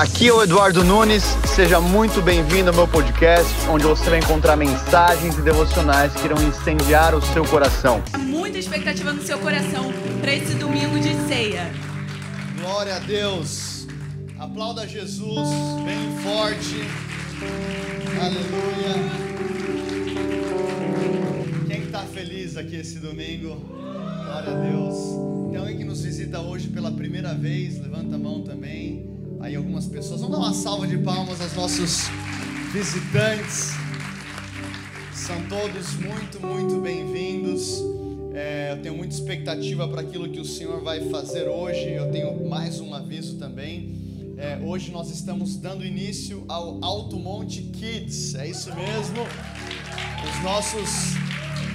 [0.00, 1.22] Aqui é o Eduardo Nunes,
[1.54, 6.42] seja muito bem-vindo ao meu podcast, onde você vai encontrar mensagens e devocionais que irão
[6.42, 8.02] incendiar o seu coração.
[8.18, 9.92] Muita expectativa no seu coração
[10.22, 11.70] para esse domingo de ceia.
[12.62, 13.86] Glória a Deus.
[14.38, 15.50] Aplauda Jesus
[15.84, 16.76] bem forte.
[18.22, 18.94] Aleluia.
[21.68, 23.54] Quem está feliz aqui esse domingo?
[24.24, 25.50] Glória a Deus.
[25.50, 27.78] Tem alguém que nos visita hoje pela primeira vez?
[27.78, 29.09] Levanta a mão também.
[29.40, 30.20] Aí algumas pessoas.
[30.20, 32.08] Vamos dar uma salva de palmas aos nossos
[32.72, 33.70] visitantes.
[35.14, 37.82] São todos muito, muito bem-vindos.
[38.34, 41.90] É, eu tenho muita expectativa para aquilo que o Senhor vai fazer hoje.
[41.90, 43.98] Eu tenho mais um aviso também.
[44.36, 48.34] É, hoje nós estamos dando início ao Alto Monte Kids.
[48.34, 49.22] É isso mesmo.
[50.22, 51.14] Os nossos,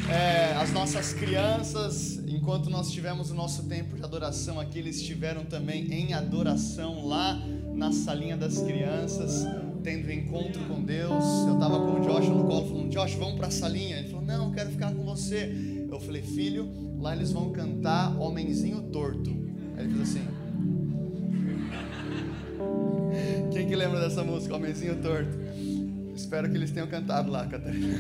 [0.08, 5.46] é, as nossas crianças, enquanto nós tivemos o nosso tempo de adoração aqui, eles estiveram
[5.46, 7.42] também em adoração lá
[7.74, 9.46] na salinha das crianças,
[9.84, 11.24] tendo encontro com Deus.
[11.48, 13.98] Eu estava com o Josh no colo, falando: Josh, vamos para a salinha.
[13.98, 15.88] Ele falou: Não, eu quero ficar com você.
[15.90, 19.32] Eu falei: Filho, lá eles vão cantar Homenzinho Torto.
[19.78, 20.22] Aí ele fez assim.
[23.52, 25.38] Quem que lembra dessa música, Homenzinho Torto?
[26.16, 28.00] Espero que eles tenham cantado lá, Catarina.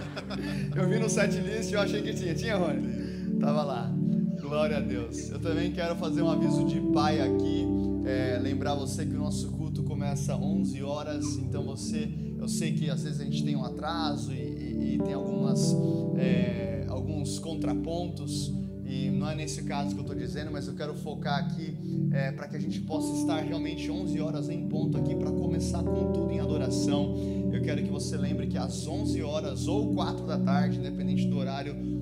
[0.74, 2.34] eu vi no set list e eu achei que tinha.
[2.34, 3.05] Tinha, Rony?
[3.40, 3.92] Tava lá.
[4.40, 5.30] Glória a Deus.
[5.30, 7.66] Eu também quero fazer um aviso de pai aqui.
[8.04, 11.24] É, lembrar você que o nosso culto começa às 11 horas.
[11.36, 14.98] Então você, eu sei que às vezes a gente tem um atraso e, e, e
[14.98, 15.74] tem algumas,
[16.16, 18.52] é, alguns contrapontos.
[18.84, 21.76] E não é nesse caso que eu estou dizendo, mas eu quero focar aqui
[22.12, 25.82] é, para que a gente possa estar realmente 11 horas em ponto aqui para começar
[25.82, 27.16] com tudo em adoração.
[27.52, 31.36] Eu quero que você lembre que às 11 horas ou 4 da tarde, independente do
[31.36, 31.95] horário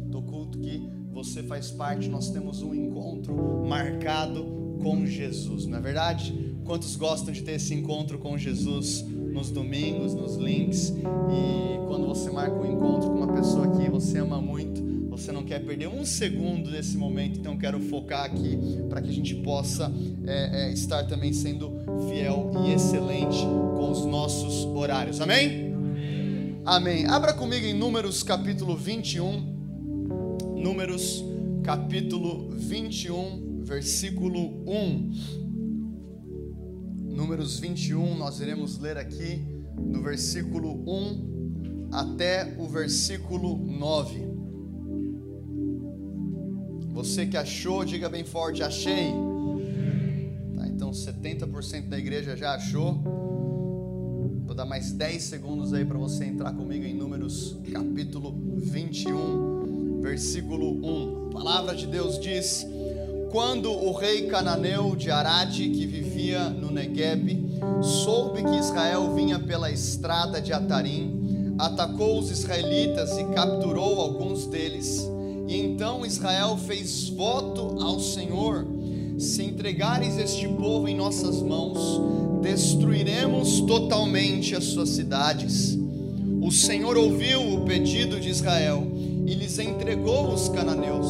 [1.25, 6.55] você faz parte, nós temos um encontro marcado com Jesus, não é verdade?
[6.65, 10.91] Quantos gostam de ter esse encontro com Jesus nos domingos, nos links?
[10.91, 15.45] E quando você marca um encontro com uma pessoa que você ama muito, você não
[15.45, 18.59] quer perder um segundo desse momento, então quero focar aqui
[18.89, 19.91] para que a gente possa
[20.27, 21.73] é, é, estar também sendo
[22.09, 23.43] fiel e excelente
[23.77, 25.21] com os nossos horários.
[25.21, 25.73] Amém?
[25.73, 26.61] Amém?
[26.67, 27.07] Amém.
[27.07, 29.54] Abra comigo em Números capítulo 21.
[30.65, 31.23] Números
[31.63, 35.11] capítulo 21, versículo 1.
[37.15, 39.45] Números 21, nós iremos ler aqui
[39.77, 44.27] do versículo 1 até o versículo 9.
[46.95, 49.13] Você que achou, diga bem forte: achei.
[50.57, 53.03] Tá, então 70% da igreja já achou.
[54.47, 59.13] Vou dar mais 10 segundos aí para você entrar comigo em Números capítulo 21,
[60.15, 61.27] versículo 1.
[61.31, 62.65] A palavra de Deus diz:
[63.33, 67.45] Quando o rei cananeu de Arade, que vivia no Negueb,
[67.83, 75.05] soube que Israel vinha pela estrada de Atarim, atacou os israelitas e capturou alguns deles
[75.49, 78.65] e então Israel fez voto ao Senhor:
[79.19, 82.01] se entregares este povo em nossas mãos,
[82.41, 85.77] destruiremos totalmente as suas cidades.
[86.41, 88.94] O Senhor ouviu o pedido de Israel
[89.27, 91.07] e lhes entregou os cananeus.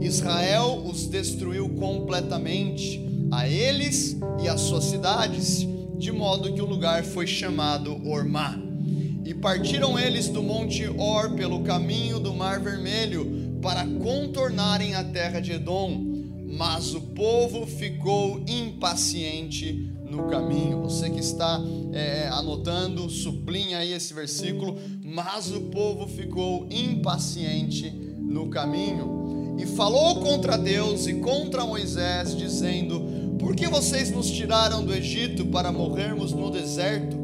[0.00, 5.66] Israel os destruiu completamente, a eles e às suas cidades,
[5.96, 8.58] de modo que o lugar foi chamado Ormá.
[9.24, 15.40] E partiram eles do monte Or pelo caminho do Mar Vermelho para contornarem a terra
[15.40, 16.04] de Edom,
[16.46, 20.82] mas o povo ficou impaciente no caminho.
[20.82, 21.60] Você que está
[21.92, 24.76] é, anotando, sublinha aí esse versículo.
[25.02, 33.36] Mas o povo ficou impaciente no caminho e falou contra Deus e contra Moisés, dizendo:
[33.38, 37.16] Por que vocês nos tiraram do Egito para morrermos no deserto?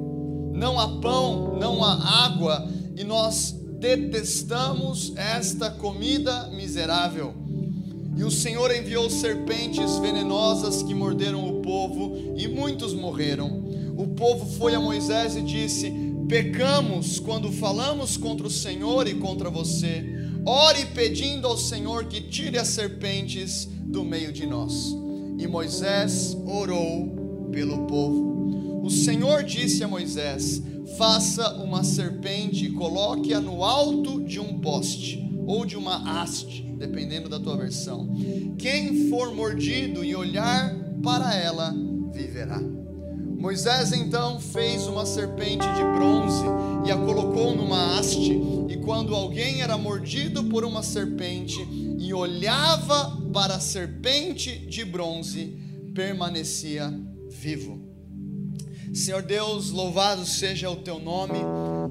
[0.53, 7.35] Não há pão, não há água, e nós detestamos esta comida miserável.
[8.17, 13.65] E o Senhor enviou serpentes venenosas que morderam o povo, e muitos morreram.
[13.97, 15.93] O povo foi a Moisés e disse:
[16.29, 20.05] Pecamos quando falamos contra o Senhor e contra você.
[20.45, 24.95] Ore pedindo ao Senhor que tire as serpentes do meio de nós.
[25.39, 28.83] E Moisés orou pelo povo.
[28.83, 30.63] O Senhor disse a Moisés:
[30.99, 37.29] faça uma serpente e coloque-a no alto de um poste ou de uma haste, dependendo
[37.29, 38.09] da tua versão.
[38.57, 41.75] Quem for mordido e olhar para ela,
[42.13, 42.61] viverá.
[43.37, 46.45] Moisés então fez uma serpente de bronze
[46.87, 51.61] e a colocou numa haste, e quando alguém era mordido por uma serpente
[51.99, 55.59] e olhava para a serpente de bronze,
[55.93, 56.95] permanecia
[57.29, 57.91] vivo.
[58.95, 61.39] Senhor Deus, louvado seja o teu nome.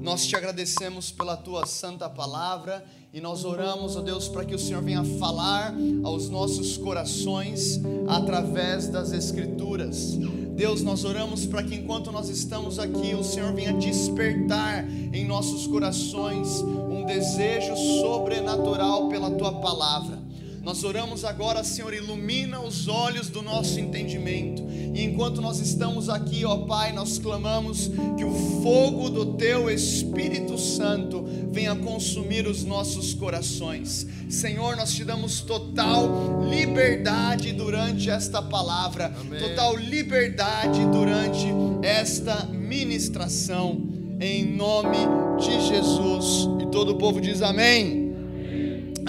[0.02, 4.58] Nós te agradecemos pela tua santa palavra e nós oramos, ó Deus, para que o
[4.58, 5.74] Senhor venha falar
[6.04, 10.16] aos nossos corações através das Escrituras.
[10.54, 15.66] Deus, nós oramos para que enquanto nós estamos aqui, o Senhor venha despertar em nossos
[15.66, 20.19] corações um desejo sobrenatural pela tua palavra.
[20.62, 24.62] Nós oramos agora, Senhor, ilumina os olhos do nosso entendimento.
[24.94, 30.58] E enquanto nós estamos aqui, ó Pai, nós clamamos que o fogo do Teu Espírito
[30.58, 34.06] Santo venha consumir os nossos corações.
[34.28, 39.40] Senhor, nós te damos total liberdade durante esta palavra, Amém.
[39.40, 41.46] total liberdade durante
[41.82, 43.80] esta ministração,
[44.20, 44.98] em nome
[45.38, 46.48] de Jesus.
[46.60, 47.99] E todo o povo diz amém.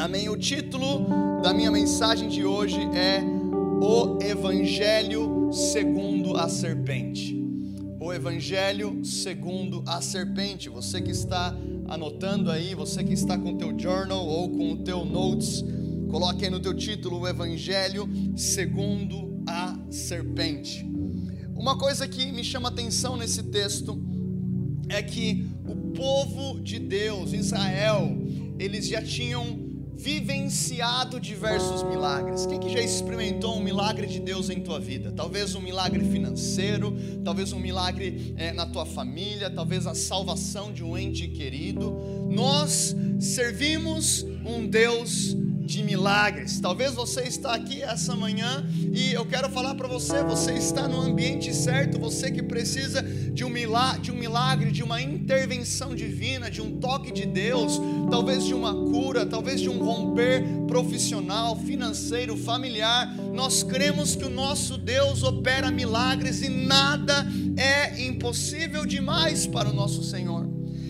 [0.01, 0.29] Amém.
[0.29, 1.05] O título
[1.43, 3.21] da minha mensagem de hoje é
[3.79, 7.39] o Evangelho segundo a serpente.
[7.99, 10.69] O Evangelho segundo a serpente.
[10.69, 11.55] Você que está
[11.87, 15.63] anotando aí, você que está com o teu journal ou com o teu notes,
[16.09, 20.83] coloque aí no teu título o Evangelho segundo a serpente.
[21.55, 24.03] Uma coisa que me chama atenção nesse texto
[24.89, 28.17] é que o povo de Deus, Israel,
[28.57, 29.70] eles já tinham
[30.01, 32.47] vivenciado diversos milagres.
[32.47, 35.11] Quem que já experimentou um milagre de Deus em tua vida?
[35.11, 40.83] Talvez um milagre financeiro, talvez um milagre é, na tua família, talvez a salvação de
[40.83, 41.95] um ente querido.
[42.31, 45.37] Nós servimos um Deus
[45.71, 46.59] de milagres.
[46.59, 50.99] Talvez você está aqui essa manhã e eu quero falar para você, você está no
[50.99, 56.51] ambiente certo, você que precisa de um milagre, de um milagre, de uma intervenção divina,
[56.51, 57.79] de um toque de Deus,
[58.09, 63.15] talvez de uma cura, talvez de um romper profissional, financeiro, familiar.
[63.33, 67.25] Nós cremos que o nosso Deus opera milagres e nada
[67.55, 70.49] é impossível demais para o nosso Senhor.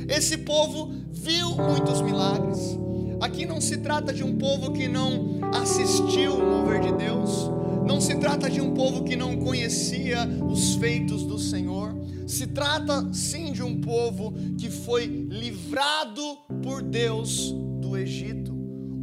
[0.10, 2.80] Esse povo viu muitos milagres.
[3.22, 7.52] Aqui não se trata de um povo que não assistiu o mover de Deus,
[7.86, 11.96] não se trata de um povo que não conhecia os feitos do Senhor,
[12.26, 18.52] se trata sim de um povo que foi livrado por Deus do Egito,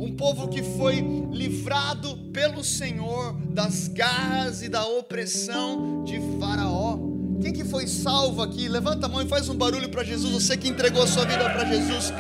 [0.00, 0.96] um povo que foi
[1.30, 6.98] livrado pelo Senhor das garras e da opressão de Faraó.
[7.40, 8.66] Quem que foi salvo aqui?
[8.66, 11.64] Levanta a mão e faz um barulho para Jesus, você que entregou sua vida para
[11.66, 12.12] Jesus.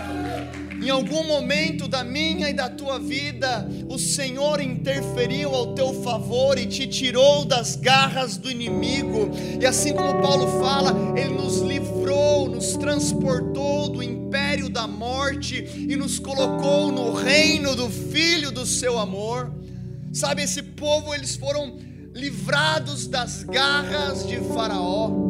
[0.88, 6.56] Em algum momento da minha e da tua vida, o Senhor interferiu ao teu favor
[6.56, 9.28] e te tirou das garras do inimigo.
[9.60, 15.94] E assim como Paulo fala, ele nos livrou, nos transportou do império da morte e
[15.94, 19.52] nos colocou no reino do filho do seu amor.
[20.10, 21.76] Sabe, esse povo, eles foram
[22.14, 25.27] livrados das garras de Faraó.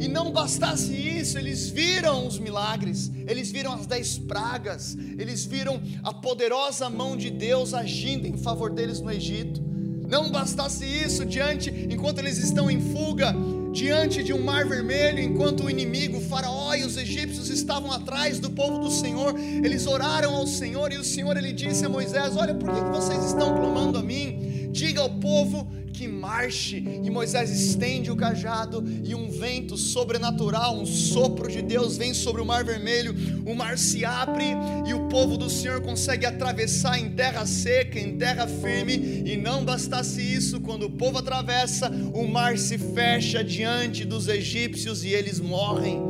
[0.00, 5.80] E não bastasse isso, eles viram os milagres, eles viram as dez pragas, eles viram
[6.02, 9.60] a poderosa mão de Deus agindo em favor deles no Egito.
[10.08, 13.34] Não bastasse isso, diante, enquanto eles estão em fuga,
[13.72, 18.40] diante de um mar vermelho, enquanto o inimigo, o faraó e os egípcios estavam atrás
[18.40, 22.36] do povo do Senhor, eles oraram ao Senhor e o Senhor ele disse a Moisés:
[22.36, 24.47] Olha, por que vocês estão clamando a mim?
[24.70, 25.66] Diga ao povo
[25.98, 26.76] que marche.
[27.02, 32.40] E Moisés estende o cajado e um vento sobrenatural, um sopro de Deus vem sobre
[32.40, 33.14] o mar vermelho.
[33.44, 34.44] O mar se abre
[34.86, 39.24] e o povo do Senhor consegue atravessar em terra seca, em terra firme.
[39.26, 45.02] E não bastasse isso, quando o povo atravessa, o mar se fecha diante dos egípcios
[45.02, 46.00] e eles morrem.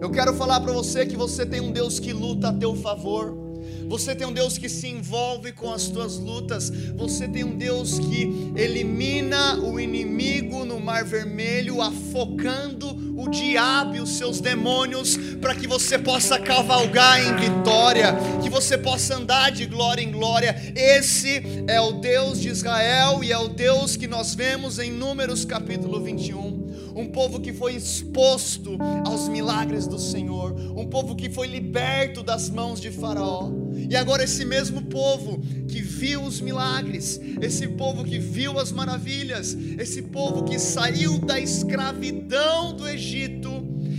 [0.00, 3.41] Eu quero falar para você que você tem um Deus que luta a teu favor.
[3.88, 6.70] Você tem um Deus que se envolve com as tuas lutas.
[6.96, 14.00] Você tem um Deus que elimina o inimigo no mar vermelho, afocando o diabo e
[14.00, 19.66] os seus demônios, para que você possa cavalgar em vitória, que você possa andar de
[19.66, 20.54] glória em glória.
[20.74, 25.44] Esse é o Deus de Israel e é o Deus que nós vemos em Números
[25.44, 26.61] capítulo 21
[26.94, 32.50] um povo que foi exposto aos milagres do Senhor, um povo que foi liberto das
[32.50, 33.50] mãos de Faraó.
[33.88, 39.54] E agora, esse mesmo povo que viu os milagres, esse povo que viu as maravilhas,
[39.78, 43.50] esse povo que saiu da escravidão do Egito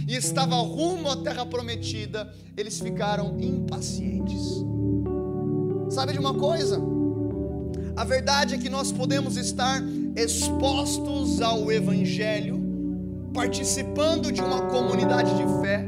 [0.07, 4.63] e estava rumo à terra prometida, eles ficaram impacientes.
[5.89, 6.81] Sabe de uma coisa?
[7.95, 9.81] A verdade é que nós podemos estar
[10.15, 12.62] expostos ao Evangelho,
[13.33, 15.83] participando de uma comunidade de fé,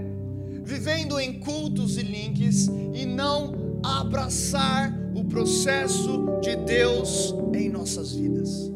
[0.63, 8.71] vivendo em cultos e links e não abraçar o processo de Deus em nossas vidas.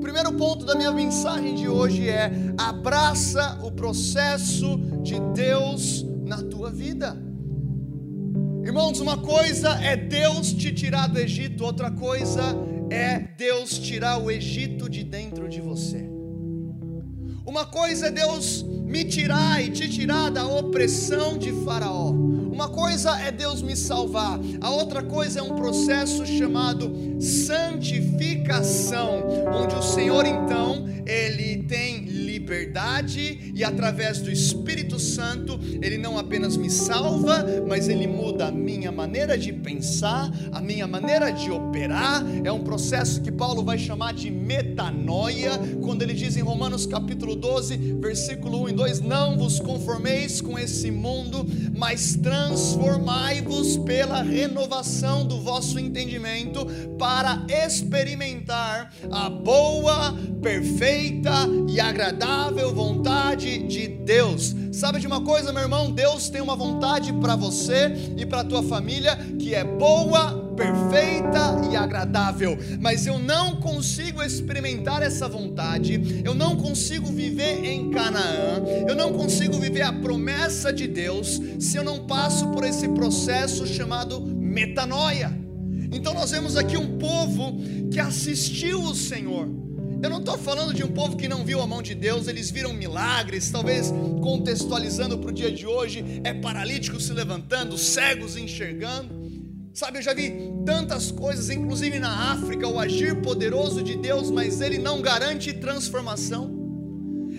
[0.00, 6.70] primeiro ponto da minha mensagem de hoje é: abraça o processo de Deus na tua
[6.70, 7.16] vida.
[8.64, 12.42] Irmãos, uma coisa é Deus te tirar do Egito, outra coisa
[12.90, 16.11] é Deus tirar o Egito de dentro de você.
[17.44, 22.10] Uma coisa é Deus me tirar e te tirar da opressão de Faraó.
[22.10, 29.74] Uma coisa é Deus me salvar, a outra coisa é um processo chamado santificação, onde
[29.74, 32.01] o Senhor então, ele tem
[32.42, 38.50] liberdade e através do Espírito Santo, ele não apenas me salva, mas ele muda a
[38.50, 42.24] minha maneira de pensar, a minha maneira de operar.
[42.44, 47.36] É um processo que Paulo vai chamar de metanoia, quando ele diz em Romanos capítulo
[47.36, 51.46] 12, versículo 1 e 2: Não vos conformeis com esse mundo,
[51.76, 56.66] mas transformai-vos pela renovação do vosso entendimento,
[56.98, 61.30] para experimentar a boa, perfeita
[61.68, 62.31] e agradável
[62.72, 64.54] vontade de Deus.
[64.72, 65.90] Sabe de uma coisa, meu irmão?
[65.90, 71.76] Deus tem uma vontade para você e para tua família que é boa, perfeita e
[71.76, 78.94] agradável, mas eu não consigo experimentar essa vontade, eu não consigo viver em Canaã, eu
[78.94, 84.20] não consigo viver a promessa de Deus se eu não passo por esse processo chamado
[84.20, 85.32] metanoia.
[85.92, 87.58] Então nós vemos aqui um povo
[87.90, 89.61] que assistiu o Senhor.
[90.02, 92.50] Eu não estou falando de um povo que não viu a mão de Deus, eles
[92.50, 99.22] viram milagres, talvez contextualizando para o dia de hoje, é paralítico se levantando, cegos enxergando.
[99.72, 100.34] Sabe, eu já vi
[100.66, 106.60] tantas coisas, inclusive na África, o agir poderoso de Deus, mas ele não garante transformação.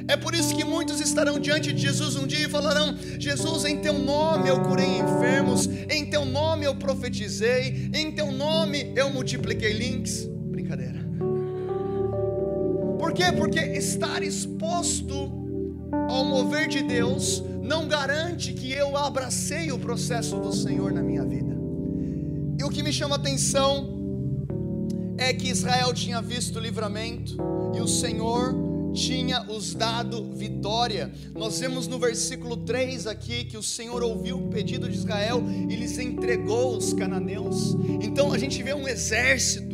[0.07, 3.79] É por isso que muitos estarão diante de Jesus um dia e falarão: Jesus, em
[3.79, 9.73] teu nome eu curei enfermos, em teu nome eu profetizei, em teu nome eu multipliquei
[9.73, 10.25] links.
[10.49, 11.02] Brincadeira.
[13.13, 13.31] Por quê?
[13.31, 15.13] Porque estar exposto
[16.09, 21.23] ao mover de Deus não garante que eu abracei o processo do Senhor na minha
[21.23, 21.55] vida.
[22.59, 23.87] E o que me chama a atenção
[25.15, 27.37] é que Israel tinha visto o livramento
[27.75, 28.55] e o Senhor
[28.93, 31.11] tinha os dado vitória.
[31.35, 35.75] Nós vemos no versículo 3 aqui que o Senhor ouviu o pedido de Israel e
[35.75, 37.75] lhes entregou os cananeus.
[38.01, 39.72] Então a gente vê um exército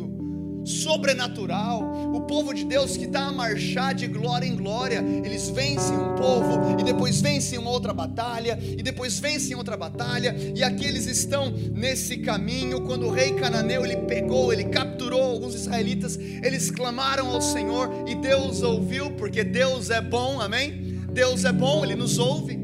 [0.64, 5.96] sobrenatural, o povo de Deus que está a marchar de glória em glória, eles vencem
[5.96, 10.84] um povo, e depois vencem uma outra batalha, e depois vencem outra batalha, e aqui
[10.84, 16.70] eles estão nesse caminho, quando o rei cananeu ele pegou, ele capturou alguns israelitas, eles
[16.70, 20.90] clamaram ao Senhor, e Deus ouviu, porque Deus é bom, amém?
[21.12, 22.59] Deus é bom, Ele nos ouve,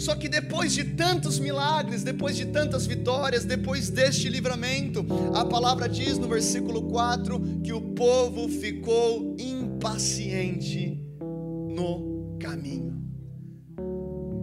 [0.00, 5.04] só que depois de tantos milagres, depois de tantas vitórias, depois deste livramento,
[5.34, 12.98] a palavra diz no versículo 4 que o povo ficou impaciente no caminho.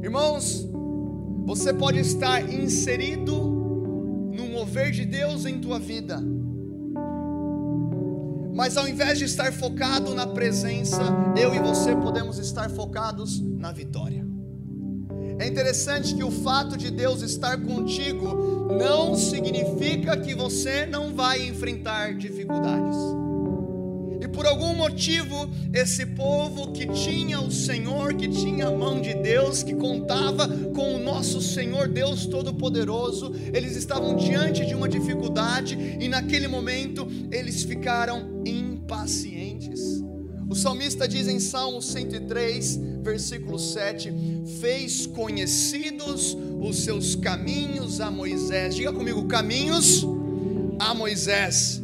[0.04, 0.64] Irmãos,
[1.48, 3.34] você pode estar inserido
[4.32, 6.22] no mover de Deus em tua vida,
[8.54, 11.02] mas ao invés de estar focado na presença,
[11.36, 14.27] eu e você podemos estar focados na vitória.
[15.40, 21.48] É interessante que o fato de Deus estar contigo não significa que você não vai
[21.48, 22.98] enfrentar dificuldades.
[24.20, 29.14] E por algum motivo, esse povo que tinha o Senhor, que tinha a mão de
[29.14, 35.78] Deus, que contava com o nosso Senhor Deus Todo-Poderoso, eles estavam diante de uma dificuldade
[36.00, 39.97] e naquele momento eles ficaram impacientes.
[40.50, 44.14] O salmista diz em Salmo 103, versículo 7:
[44.62, 48.76] Fez conhecidos os seus caminhos a Moisés.
[48.76, 50.06] Diga comigo: caminhos
[50.80, 51.82] a Moisés.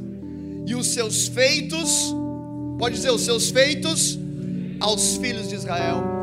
[0.66, 2.14] E os seus feitos,
[2.80, 4.18] pode dizer, os seus feitos
[4.80, 6.23] aos filhos de Israel.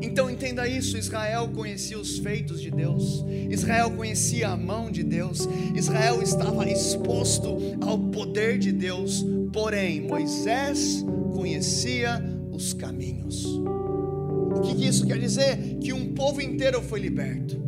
[0.00, 5.48] Então entenda isso: Israel conhecia os feitos de Deus, Israel conhecia a mão de Deus,
[5.74, 13.44] Israel estava exposto ao poder de Deus, porém Moisés conhecia os caminhos.
[13.44, 15.78] O que, isso quer dizer?
[15.80, 17.62] Que um povo inteiro foi liberto,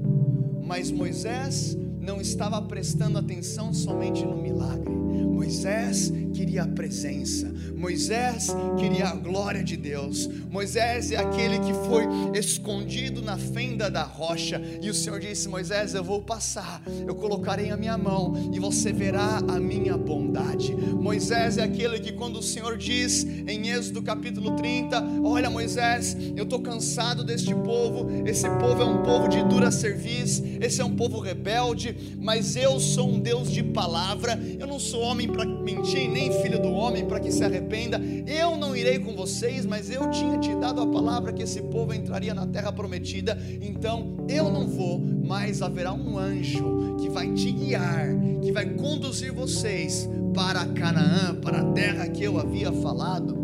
[0.65, 4.93] mas Moisés não estava prestando atenção somente no milagre.
[5.41, 10.29] Moisés queria a presença, Moisés queria a glória de Deus.
[10.51, 12.05] Moisés é aquele que foi
[12.39, 17.71] escondido na fenda da rocha, e o Senhor disse: Moisés, eu vou passar, eu colocarei
[17.71, 20.75] a minha mão e você verá a minha bondade.
[20.75, 26.45] Moisés é aquele que, quando o Senhor diz em Êxodo capítulo 30: Olha, Moisés, eu
[26.45, 30.95] estou cansado deste povo, esse povo é um povo de dura serviço, esse é um
[30.95, 36.11] povo rebelde, mas eu sou um Deus de palavra, eu não sou homem para mentir,
[36.11, 38.01] nem filho do homem para que se arrependa.
[38.27, 41.95] Eu não irei com vocês, mas eu tinha te dado a palavra que esse povo
[41.95, 43.39] entraria na terra prometida.
[43.61, 48.09] Então eu não vou, mas haverá um anjo que vai te guiar,
[48.43, 53.37] que vai conduzir vocês para Canaã, para a terra que eu havia falado.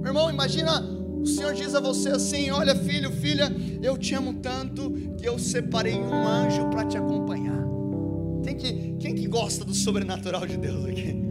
[0.00, 3.52] Meu irmão, imagina o Senhor diz a você assim: Olha, filho, filha,
[3.82, 7.66] eu te amo tanto que eu separei um anjo para te acompanhar.
[8.44, 11.25] Quem que, quem que gosta do sobrenatural de Deus aqui?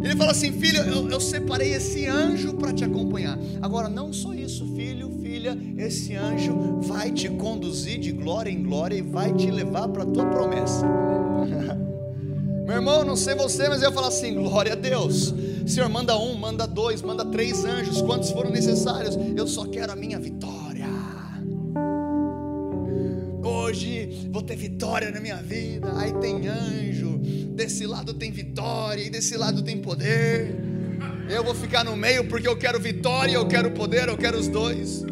[0.00, 3.38] Ele fala assim: Filho, eu, eu separei esse anjo para te acompanhar.
[3.60, 8.96] Agora, não só isso, filho, filha, esse anjo vai te conduzir de glória em glória
[8.96, 10.86] e vai te levar para a tua promessa.
[12.66, 15.34] Meu irmão, não sei você, mas eu falo assim: glória a Deus.
[15.66, 19.18] Senhor, manda um, manda dois, manda três anjos, quantos foram necessários.
[19.36, 20.86] Eu só quero a minha vitória.
[23.42, 25.92] Hoje vou ter vitória na minha vida.
[25.96, 27.07] Aí tem anjo,
[27.58, 30.54] desse lado tem vitória, e desse lado tem poder.
[31.28, 34.46] Eu vou ficar no meio porque eu quero vitória, eu quero poder, eu quero os
[34.46, 35.04] dois.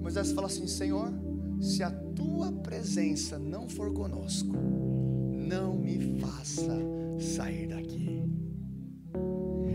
[0.00, 1.12] Moisés fala assim: Senhor,
[1.60, 6.78] se a tua presença não for conosco, não me faça
[7.18, 8.22] sair daqui.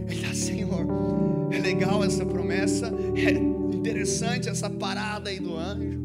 [0.07, 0.87] Ele está, Senhor,
[1.51, 3.31] é legal essa promessa, é
[3.75, 5.99] interessante essa parada aí do anjo.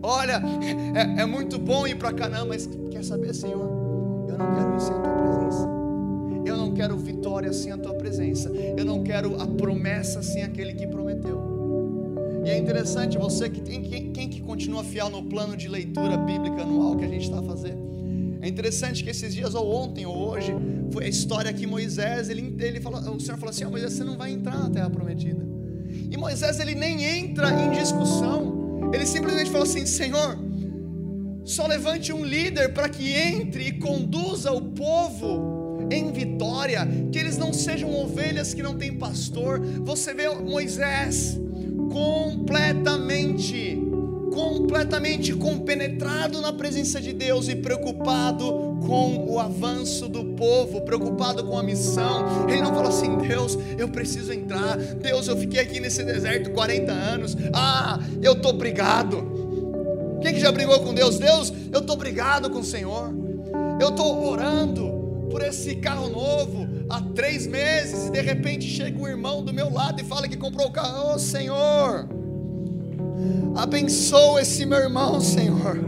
[0.00, 0.40] Olha,
[0.94, 3.81] é, é muito bom ir para Canaã, mas quer saber, Senhor?
[4.42, 5.68] Não quero ir sem a tua presença.
[6.44, 8.50] Eu não quero vitória sem a tua presença.
[8.50, 11.52] Eu não quero a promessa sem aquele que prometeu.
[12.44, 16.16] E é interessante, você que tem quem, quem que continua fiel no plano de leitura
[16.16, 17.76] bíblica anual que a gente está fazer.
[18.40, 20.52] É interessante que esses dias, ou ontem ou hoje,
[20.90, 24.02] foi a história que Moisés, ele, ele falou, o Senhor falou assim: oh, Moisés, você
[24.02, 25.46] não vai entrar na terra prometida.
[26.10, 30.36] E Moisés, ele nem entra em discussão, ele simplesmente falou assim: Senhor,
[31.44, 37.36] só levante um líder para que entre e conduza o povo em vitória, que eles
[37.36, 39.60] não sejam ovelhas que não têm pastor.
[39.60, 41.38] Você vê Moisés
[41.90, 43.78] completamente
[44.32, 51.58] completamente compenetrado na presença de Deus e preocupado com o avanço do povo, preocupado com
[51.58, 52.48] a missão.
[52.48, 54.76] Ele não fala assim: Deus, eu preciso entrar.
[54.76, 57.36] Deus, eu fiquei aqui nesse deserto 40 anos.
[57.52, 59.31] Ah, eu estou brigado.
[60.22, 61.18] Quem que já brigou com Deus?
[61.18, 63.12] Deus, eu estou brigado com o Senhor.
[63.80, 69.08] Eu estou orando por esse carro novo há três meses e de repente chega um
[69.08, 71.14] irmão do meu lado e fala que comprou o carro.
[71.14, 72.08] Oh, Senhor,
[73.54, 75.78] Abençoa esse meu irmão, Senhor.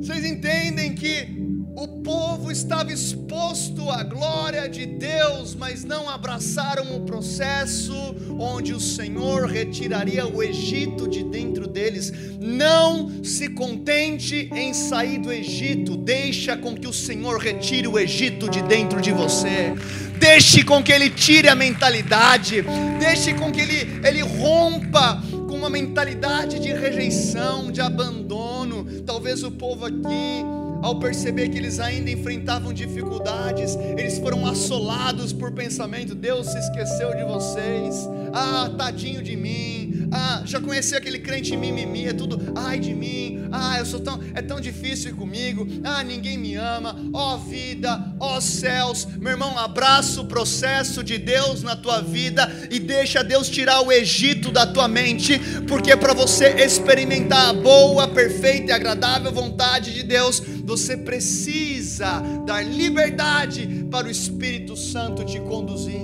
[0.00, 1.35] Vocês entendem que
[2.56, 7.92] estava exposto à glória de Deus, mas não abraçaram o processo
[8.38, 12.10] onde o Senhor retiraria o Egito de dentro deles.
[12.40, 18.48] Não se contente em sair do Egito, deixa com que o Senhor retire o Egito
[18.48, 19.74] de dentro de você.
[20.18, 22.64] Deixe com que ele tire a mentalidade,
[22.98, 29.02] deixe com que ele, ele rompa com uma mentalidade de rejeição, de abandono.
[29.04, 35.52] Talvez o povo aqui ao perceber que eles ainda enfrentavam dificuldades, eles foram assolados por
[35.52, 41.56] pensamento: Deus se esqueceu de vocês, ah, tadinho de mim, ah, já conheci aquele crente
[41.56, 46.02] mimimi, é tudo, ai de mim, ah, eu sou tão, é tão difícil comigo, ah,
[46.02, 51.18] ninguém me ama, ó oh, vida, ó oh, céus, meu irmão, abraça o processo de
[51.18, 56.12] Deus na tua vida e deixa Deus tirar o Egito da tua mente, porque para
[56.12, 64.06] você experimentar a boa, perfeita e agradável vontade de Deus, você precisa dar liberdade para
[64.06, 66.02] o Espírito Santo te conduzir.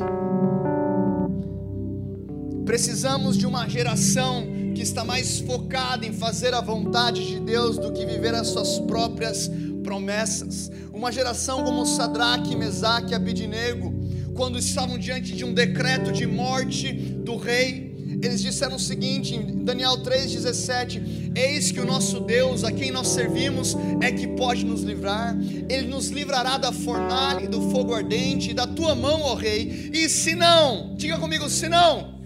[2.65, 7.93] Precisamos de uma geração que está mais focada em fazer a vontade de Deus do
[7.93, 9.51] que viver as suas próprias
[9.83, 10.71] promessas.
[10.93, 13.93] Uma geração como Sadraque, Mesaque e Abidinego,
[14.35, 19.65] quando estavam diante de um decreto de morte do rei, eles disseram o seguinte em
[19.65, 24.83] Daniel 3,17: Eis que o nosso Deus, a quem nós servimos, é que pode nos
[24.83, 25.37] livrar,
[25.69, 30.09] Ele nos livrará da fornalha e do fogo ardente, da tua mão, ó Rei, e
[30.09, 32.22] se não, diga comigo, se não,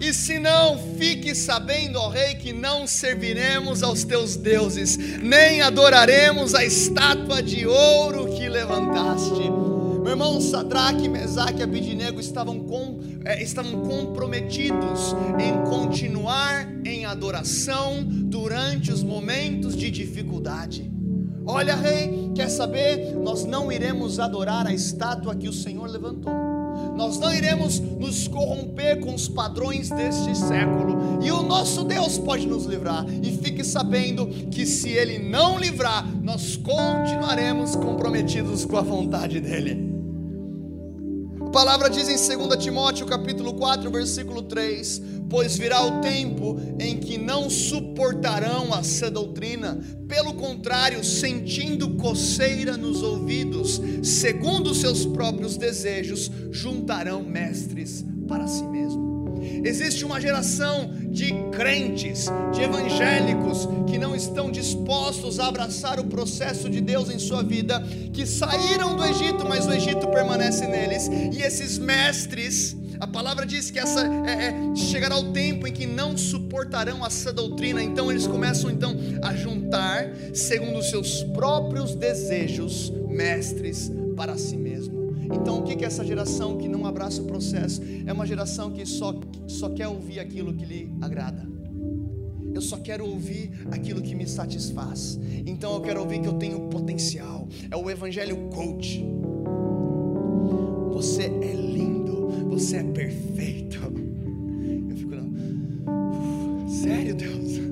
[0.00, 6.54] e se não, fique sabendo, ó Rei, que não serviremos aos teus deuses, nem adoraremos
[6.54, 9.50] a estátua de ouro que levantaste.
[10.02, 18.04] Meu irmão Sadraque, Mesaque e Abidinego estavam, com, é, estavam comprometidos em continuar em adoração
[18.04, 20.92] durante os momentos de dificuldade.
[21.46, 23.14] Olha, rei, quer saber?
[23.14, 26.53] Nós não iremos adorar a estátua que o Senhor levantou.
[26.94, 32.46] Nós não iremos nos corromper com os padrões deste século, e o nosso Deus pode
[32.46, 33.04] nos livrar.
[33.22, 39.93] E fique sabendo que se Ele não livrar, nós continuaremos comprometidos com a vontade dEle.
[41.54, 47.16] Palavra diz em 2 Timóteo capítulo 4, versículo 3: Pois virá o tempo em que
[47.16, 56.28] não suportarão a sã doutrina, pelo contrário, sentindo coceira nos ouvidos, segundo seus próprios desejos,
[56.50, 59.13] juntarão mestres para si mesmos.
[59.64, 66.68] Existe uma geração de crentes, de evangélicos, que não estão dispostos a abraçar o processo
[66.68, 67.80] de Deus em sua vida,
[68.12, 72.76] que saíram do Egito, mas o Egito permanece neles, e esses mestres.
[73.00, 77.32] A palavra diz que essa é, é, chegará o tempo em que não suportarão essa
[77.32, 84.56] doutrina, então eles começam então a juntar, segundo os seus próprios desejos, mestres para si
[84.56, 84.73] mesmo.
[85.32, 87.82] Então, o que é essa geração que não abraça o processo?
[88.06, 89.14] É uma geração que só,
[89.46, 91.54] só quer ouvir aquilo que lhe agrada.
[92.54, 95.18] Eu só quero ouvir aquilo que me satisfaz.
[95.44, 97.48] Então eu quero ouvir que eu tenho potencial.
[97.68, 99.04] É o evangelho coach.
[100.92, 103.80] Você é lindo, você é perfeito.
[104.88, 105.16] Eu fico.
[106.68, 107.58] Sério, Deus?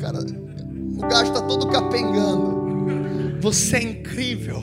[0.00, 2.61] Cara, o gajo está todo capengando.
[3.42, 4.62] Você é incrível.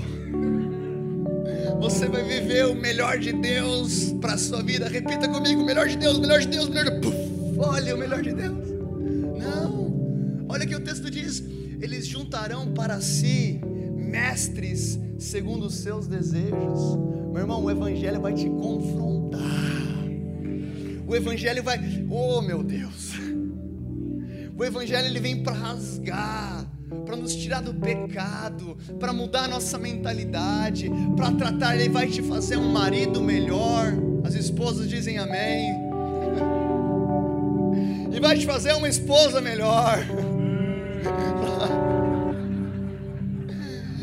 [1.82, 4.88] Você vai viver o melhor de Deus para a sua vida.
[4.88, 7.16] Repita comigo: melhor de Deus, melhor de Deus, melhor de Deus.
[7.58, 8.70] Olha, o melhor de Deus.
[9.38, 10.46] Não.
[10.48, 11.44] Olha que o texto diz:
[11.82, 13.60] eles juntarão para si
[13.98, 16.96] mestres segundo os seus desejos.
[17.34, 19.42] Meu irmão, o evangelho vai te confrontar.
[21.06, 23.12] O evangelho vai, oh meu Deus.
[24.58, 29.78] O evangelho ele vem para rasgar para nos tirar do pecado, para mudar a nossa
[29.78, 33.94] mentalidade, para tratar, Ele vai te fazer um marido melhor.
[34.24, 35.88] As esposas dizem amém.
[38.12, 40.00] E vai te fazer uma esposa melhor.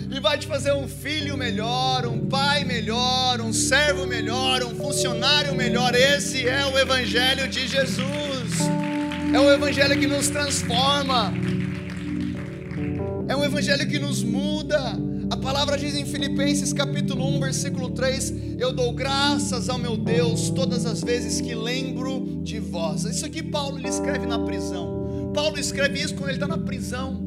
[0.08, 5.54] E vai te fazer um filho melhor, um pai melhor, um servo melhor, um funcionário
[5.54, 5.94] melhor.
[5.94, 8.60] Esse é o Evangelho de Jesus.
[9.34, 11.34] É o Evangelho que nos transforma.
[13.56, 14.78] Evangelho que nos muda.
[15.30, 20.50] A palavra diz em Filipenses capítulo 1, versículo 3: Eu dou graças ao meu Deus
[20.50, 23.04] todas as vezes que lembro de vós.
[23.04, 25.32] Isso aqui Paulo ele escreve na prisão.
[25.32, 27.18] Paulo escreve isso quando ele está na prisão.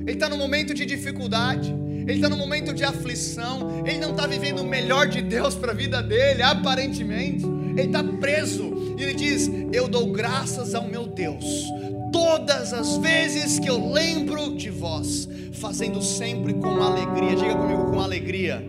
[0.00, 1.74] Ele está no momento de dificuldade.
[2.06, 3.82] Ele está no momento de aflição.
[3.86, 7.46] Ele não está vivendo o melhor de Deus para a vida dele, aparentemente.
[7.46, 8.94] Ele está preso.
[8.98, 11.42] E ele diz: Eu dou graças ao meu Deus
[12.12, 17.36] todas as vezes que eu lembro de vós, fazendo sempre com alegria.
[17.36, 18.64] Diga comigo com alegria.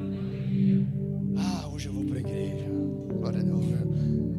[1.38, 2.66] Ah, hoje eu vou para a igreja.
[3.20, 3.66] Glória a Deus.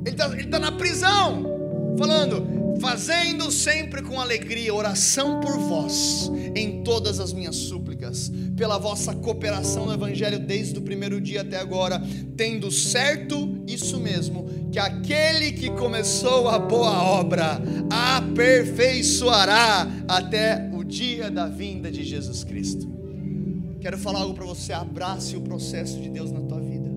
[0.05, 7.19] Ele está tá na prisão, falando, fazendo sempre com alegria oração por vós, em todas
[7.19, 12.03] as minhas súplicas, pela vossa cooperação no Evangelho desde o primeiro dia até agora,
[12.37, 21.49] tendo certo isso mesmo que aquele que começou a boa obra aperfeiçoará até dia da
[21.49, 22.89] vinda de Jesus Cristo.
[23.81, 26.89] Quero falar algo para você, abrace o processo de Deus na tua vida.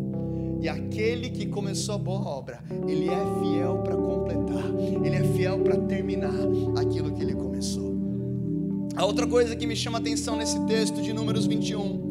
[0.62, 4.66] E aquele que começou a boa obra, ele é fiel para completar,
[5.04, 6.36] ele é fiel para terminar
[6.80, 7.98] aquilo que ele começou.
[8.96, 12.06] A outra coisa que me chama a atenção nesse texto de Números 21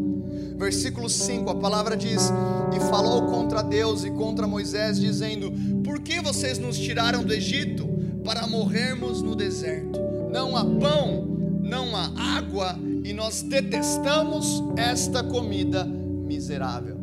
[0.58, 2.32] versículo 5, a palavra diz:
[2.74, 5.52] E falou contra Deus e contra Moisés, dizendo:
[5.84, 7.86] Por que vocês nos tiraram do Egito
[8.24, 10.00] para morrermos no deserto?
[10.32, 11.35] Não há pão,
[11.66, 16.96] não há água, e nós detestamos esta comida miserável.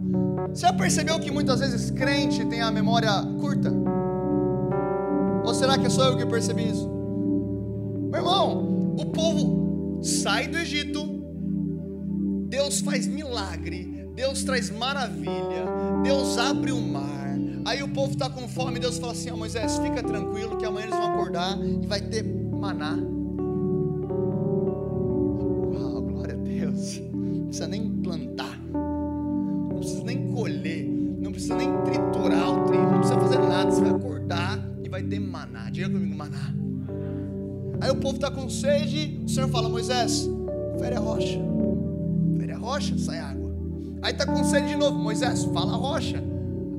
[0.49, 3.71] Você já percebeu que muitas vezes crente tem a memória curta?
[5.45, 6.89] Ou será que é só eu que percebi isso?
[8.09, 11.03] Meu irmão, o povo sai do Egito,
[12.47, 15.65] Deus faz milagre, Deus traz maravilha,
[16.03, 17.37] Deus abre o mar.
[17.65, 20.87] Aí o povo está com fome, Deus fala assim: oh, Moisés, fica tranquilo que amanhã
[20.87, 23.12] eles vão acordar e vai ter maná.
[38.13, 40.29] Povo está com sede, o Senhor fala: Moisés,
[40.79, 41.53] fere a rocha
[42.63, 43.51] rocha, sai água.
[44.01, 46.23] Aí está com sede de novo, Moisés, fala a rocha.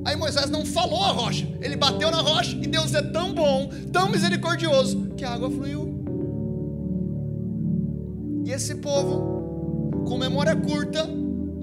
[0.03, 3.69] Aí Moisés não falou a rocha, ele bateu na rocha e Deus é tão bom,
[3.91, 6.03] tão misericordioso, que a água fluiu.
[8.45, 11.07] E esse povo, com memória curta,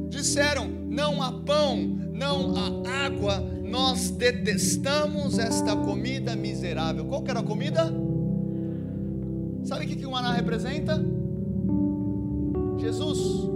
[0.09, 1.77] disseram: não há pão,
[2.13, 7.05] não há água, nós detestamos esta comida miserável.
[7.05, 7.93] Qual que era a comida?
[9.65, 11.01] Sabe o que, que o maná representa?
[12.79, 13.51] Jesus.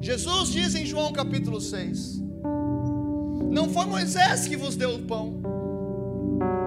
[0.00, 2.22] Jesus diz em João capítulo 6:
[3.50, 5.40] Não foi Moisés que vos deu o pão,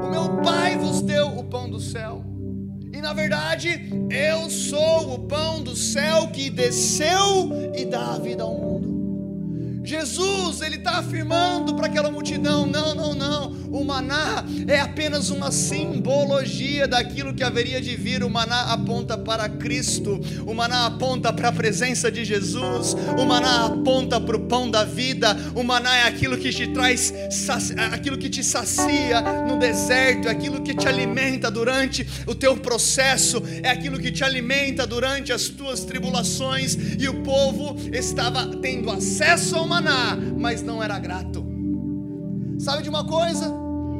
[0.03, 2.23] o meu Pai vos deu o pão do céu.
[2.93, 8.43] E na verdade, eu sou o pão do céu que desceu e dá a vida
[8.43, 9.81] ao mundo.
[9.83, 15.51] Jesus, ele está afirmando para aquela multidão: não, não, não, o maná é apenas uma
[15.51, 18.23] simbologia daquilo que haveria de vir.
[18.23, 23.67] O maná aponta para Cristo, o maná aponta para a presença de Jesus, o maná
[23.67, 27.13] aponta para o pão da vida, o maná é aquilo que te traz,
[27.91, 33.41] aquilo que te sacia no deserto, é aquilo que te alimenta durante o teu processo,
[33.63, 36.77] é aquilo que te alimenta durante as tuas tribulações.
[36.99, 41.48] E o povo estava tendo acesso ao maná, mas não era grato.
[42.59, 43.55] Sabe de uma coisa?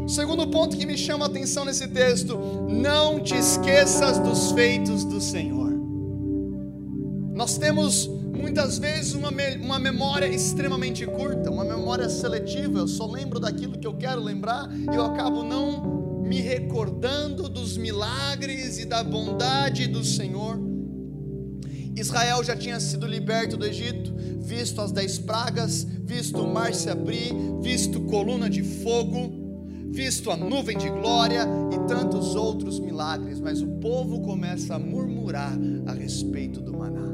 [0.05, 5.21] Segundo ponto que me chama a atenção nesse texto: não te esqueças dos feitos do
[5.21, 5.71] Senhor.
[7.33, 9.29] Nós temos muitas vezes uma,
[9.61, 12.79] uma memória extremamente curta, uma memória seletiva.
[12.79, 17.77] Eu só lembro daquilo que eu quero lembrar e eu acabo não me recordando dos
[17.77, 20.68] milagres e da bondade do Senhor.
[21.99, 26.89] Israel já tinha sido liberto do Egito, visto as dez pragas, visto o mar se
[26.89, 29.31] abrir, visto coluna de fogo,
[29.91, 35.57] visto a nuvem de glória e tantos outros milagres, mas o povo começa a murmurar
[35.88, 37.13] a respeito do maná,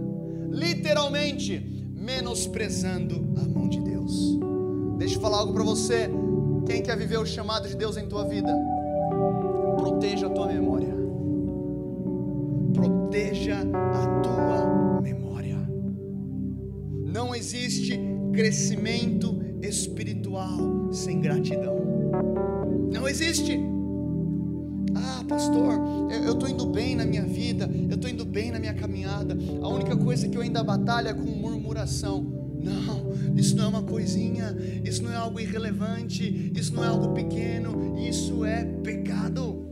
[0.49, 1.59] literalmente
[1.95, 4.37] menosprezando a mão de Deus.
[4.97, 6.09] Deixa eu falar algo para você.
[6.65, 8.53] Quem quer viver o chamado de Deus em tua vida?
[9.77, 11.04] Proteja a tua memória.
[12.75, 15.57] Proteja a tua memória.
[17.05, 17.97] Não existe
[18.33, 21.77] crescimento espiritual sem gratidão.
[22.91, 23.57] Não existe.
[24.93, 25.73] Ah, pastor,
[26.25, 29.37] eu estou indo bem na minha vida, eu estou indo bem na minha caminhada.
[29.61, 32.23] A única coisa que eu ainda batalho é com murmuração.
[32.61, 37.13] Não, isso não é uma coisinha, isso não é algo irrelevante, isso não é algo
[37.13, 39.64] pequeno, isso é pecado.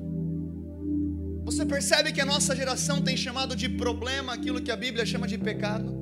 [1.64, 5.26] Você percebe que a nossa geração tem chamado de problema aquilo que a Bíblia chama
[5.26, 5.96] de pecado?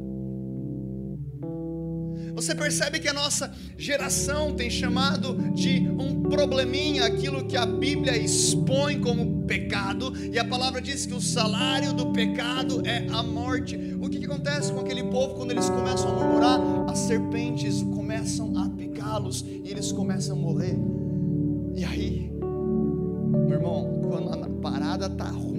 [2.33, 8.17] Você percebe que a nossa geração tem chamado de um probleminha aquilo que a Bíblia
[8.17, 13.77] expõe como pecado, e a palavra diz que o salário do pecado é a morte.
[14.01, 16.59] O que, que acontece com aquele povo quando eles começam a murmurar?
[16.89, 20.75] As serpentes começam a picá-los e eles começam a morrer.
[21.75, 22.31] E aí,
[23.47, 25.50] meu irmão, quando a parada tá ruim,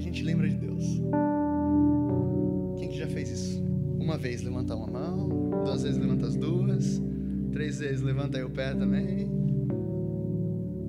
[0.00, 0.82] a gente lembra de Deus.
[2.78, 3.62] Quem que já fez isso?
[4.00, 5.28] Uma vez levanta uma mão,
[5.62, 7.02] duas vezes levanta as duas,
[7.52, 9.30] três vezes levanta aí o pé também.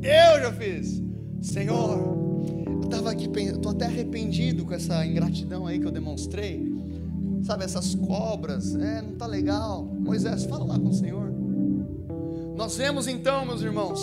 [0.02, 1.04] Eu já fiz.
[1.42, 1.98] Senhor,
[2.66, 6.72] eu estava aqui, estou até arrependido com essa ingratidão aí que eu demonstrei.
[7.44, 9.84] Sabe, essas cobras, é, não tá legal.
[9.84, 11.34] Moisés, fala lá com o Senhor.
[12.56, 14.00] Nós vemos então, meus irmãos,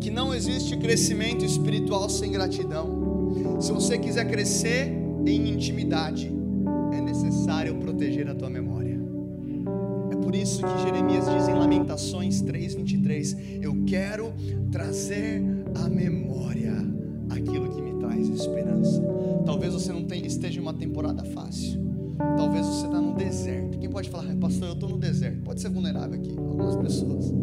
[0.00, 2.99] que não existe crescimento espiritual sem gratidão.
[3.60, 4.92] Se você quiser crescer
[5.26, 6.32] em intimidade,
[6.92, 9.00] é necessário proteger a tua memória
[10.30, 14.32] por isso que Jeremias diz em Lamentações 3:23, eu quero
[14.70, 15.42] trazer
[15.74, 16.72] à memória
[17.30, 19.02] aquilo que me traz esperança.
[19.44, 21.80] Talvez você não tenha, esteja em uma temporada fácil.
[22.36, 23.76] Talvez você está no deserto.
[23.76, 25.42] Quem pode falar, pastor, eu estou no deserto?
[25.42, 27.34] Pode ser vulnerável aqui, algumas pessoas.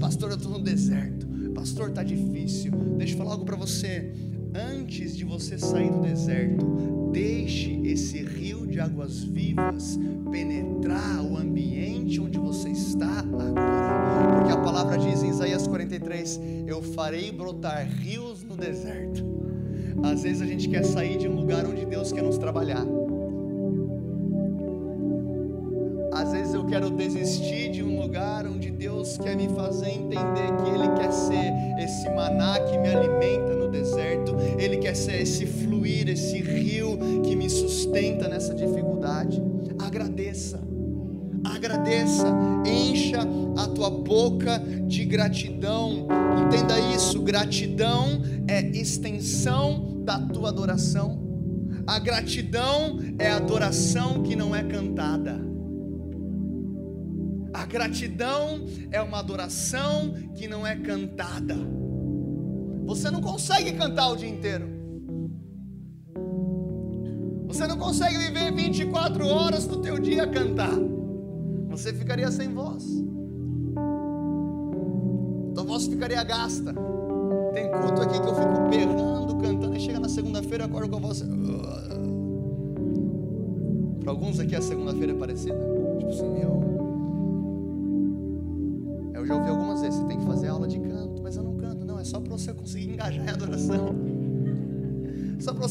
[0.00, 1.28] Pastor, eu estou no deserto.
[1.54, 2.72] Pastor, está difícil.
[2.98, 4.12] Deixa eu falar algo para você.
[4.56, 6.64] Antes de você sair do deserto,
[7.12, 9.98] deixe esse rio de águas vivas
[10.30, 13.52] penetrar o ambiente onde você está agora.
[14.34, 19.22] Porque a palavra diz em Isaías 43: Eu farei brotar rios no deserto.
[20.02, 22.86] Às vezes a gente quer sair de um lugar onde Deus quer nos trabalhar.
[26.14, 30.70] Às vezes eu quero desistir de um lugar onde Deus quer me fazer entender que
[30.70, 33.55] Ele quer ser esse maná que me alimenta
[33.86, 39.40] deserto, Ele quer ser esse fluir, esse rio que me sustenta nessa dificuldade
[39.78, 40.60] agradeça.
[41.44, 42.26] Agradeça,
[42.66, 43.20] encha
[43.56, 46.08] a tua boca de gratidão.
[46.44, 51.24] Entenda isso: gratidão é extensão da tua adoração.
[51.86, 55.40] A gratidão é adoração que não é cantada.
[57.54, 61.56] A gratidão é uma adoração que não é cantada.
[62.86, 64.66] Você não consegue cantar o dia inteiro.
[67.48, 70.76] Você não consegue viver 24 horas do teu dia a cantar.
[71.68, 72.84] Você ficaria sem voz.
[75.54, 76.74] Tua voz ficaria gasta.
[77.52, 80.96] Tem culto aqui que eu fico berrando, cantando, e chega na segunda-feira eu acordo com
[80.96, 81.24] a voz.
[84.00, 85.58] Para alguns aqui a segunda-feira é parecida.
[85.98, 86.75] Tipo assim, meu.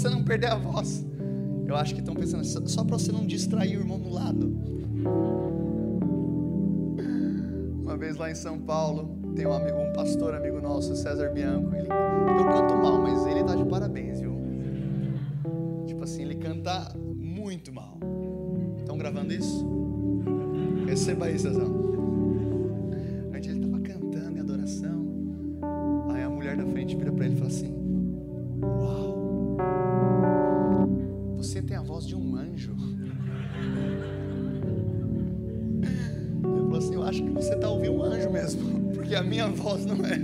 [0.06, 1.06] Você não perder a voz.
[1.66, 4.56] Eu acho que estão pensando, só para você não distrair o irmão do lado.
[7.82, 11.76] Uma vez lá em São Paulo, tem um amigo, um pastor amigo nosso, César Bianco.
[11.76, 14.36] Ele, eu canto mal, mas ele tá de parabéns, viu?
[15.88, 17.98] Tipo assim, ele canta muito mal.
[18.78, 19.66] Estão gravando isso?
[20.86, 21.85] Receba aí, César.
[39.16, 40.20] A minha voz não é.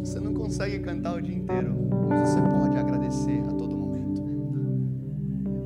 [0.00, 1.74] Você não consegue cantar o dia inteiro,
[2.08, 4.22] mas você pode agradecer a todo momento.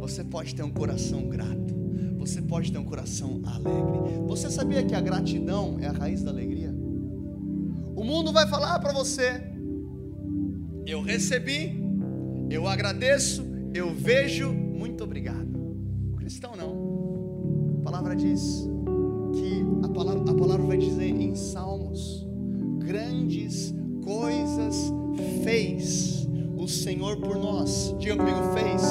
[0.00, 1.76] Você pode ter um coração grato.
[2.18, 4.26] Você pode ter um coração alegre.
[4.26, 6.74] Você sabia que a gratidão é a raiz da alegria?
[7.94, 9.42] O mundo vai falar para você:
[10.85, 11.81] Eu recebi,
[12.50, 15.48] eu agradeço, eu vejo, muito obrigado.
[16.12, 17.81] O cristão não.
[17.81, 18.67] A palavra diz
[19.33, 22.27] que a palavra, a palavra vai dizer em Salmos:
[22.79, 24.93] grandes coisas
[25.45, 27.95] fez o Senhor por nós.
[27.99, 28.83] Diga comigo, fez.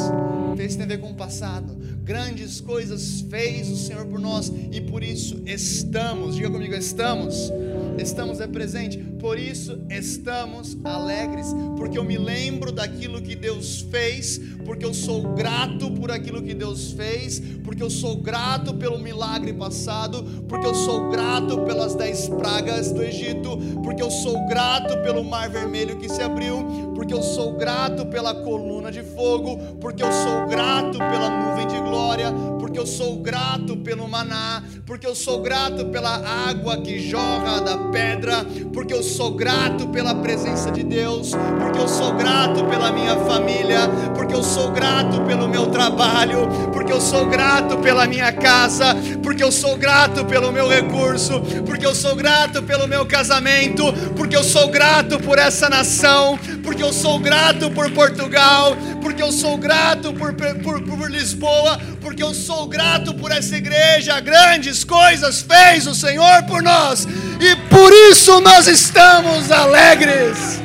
[0.56, 1.76] Fez tem a ver com o passado.
[2.04, 6.36] Grandes coisas fez o Senhor por nós e por isso estamos.
[6.36, 7.52] Diga comigo, estamos.
[7.98, 8.98] Estamos é presente.
[8.98, 15.34] Por isso estamos alegres, porque eu me lembro daquilo que Deus fez, porque eu sou
[15.34, 20.76] grato por aquilo que Deus fez, porque eu sou grato pelo milagre passado, porque eu
[20.76, 26.10] sou grato pelas dez pragas do Egito, porque eu sou grato pelo mar vermelho que
[26.10, 31.30] se abriu, porque eu sou grato pela coluna de fogo, porque eu sou grato pela
[31.30, 32.32] nuvem de glória,
[32.78, 37.76] porque eu sou grato pelo maná, porque eu sou grato pela água que jorra da
[37.76, 43.16] pedra, porque eu sou grato pela presença de Deus, porque eu sou grato pela minha
[43.16, 43.80] família,
[44.14, 49.44] porque eu sou grato pelo meu trabalho, porque eu sou grato pela minha casa, porque
[49.44, 54.44] eu sou grato pelo meu recurso, porque eu sou grato pelo meu casamento, porque eu
[54.44, 60.14] sou grato por essa nação, porque eu sou grato por Portugal, porque eu sou grato
[60.14, 64.20] por, por, por Lisboa, porque eu sou grato por essa igreja.
[64.20, 67.08] Grandes coisas fez o Senhor por nós
[67.40, 70.62] e por isso nós estamos alegres.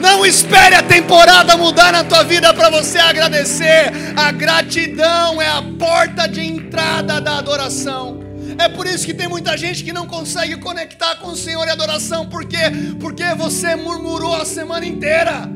[0.00, 3.90] Não espere a temporada mudar na tua vida para você agradecer.
[4.16, 8.20] A gratidão é a porta de entrada da adoração.
[8.58, 11.70] É por isso que tem muita gente que não consegue conectar com o Senhor e
[11.70, 12.26] adoração.
[12.26, 12.70] Por quê?
[13.00, 15.48] Porque você murmurou a semana inteira.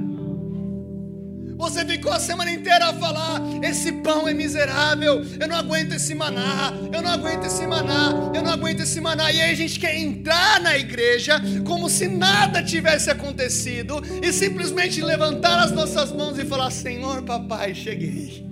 [1.61, 6.15] Você ficou a semana inteira a falar: esse pão é miserável, eu não aguento esse
[6.15, 9.31] maná, eu não aguento esse maná, eu não aguento esse maná.
[9.31, 15.03] E aí a gente quer entrar na igreja como se nada tivesse acontecido e simplesmente
[15.03, 18.50] levantar as nossas mãos e falar: Senhor, papai, cheguei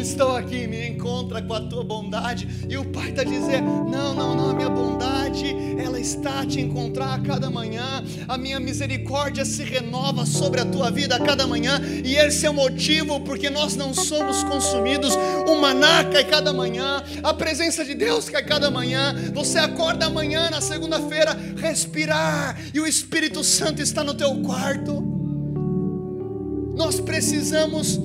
[0.00, 2.66] estou aqui, me encontra com a tua bondade.
[2.68, 6.60] E o Pai está dizendo: Não, não, não, a minha bondade, ela está a te
[6.60, 8.04] encontrar a cada manhã.
[8.28, 11.80] A minha misericórdia se renova sobre a tua vida a cada manhã.
[12.04, 15.14] E esse é o motivo porque nós não somos consumidos.
[15.46, 19.14] O maná cai cada manhã, a presença de Deus cai cada manhã.
[19.34, 25.16] Você acorda amanhã, na segunda-feira, respirar, e o Espírito Santo está no teu quarto.
[26.76, 27.98] Nós precisamos